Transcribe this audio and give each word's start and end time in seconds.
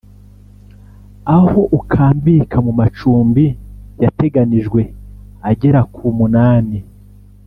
aho 1.37 1.61
ukambika 1.77 2.57
mu 2.65 2.71
macumbi 2.79 3.45
yateganijwe 4.03 4.81
agera 5.49 5.81
ku 5.93 6.05
munani 6.17 6.77